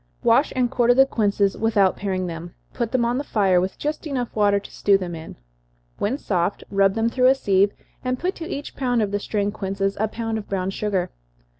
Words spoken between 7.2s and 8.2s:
a sieve, and